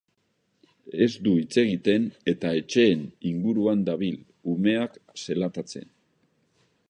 [1.05, 4.17] Ez du hitz egiten eta etxeen inguruan dabil,
[4.55, 5.91] umeak zelatatzen.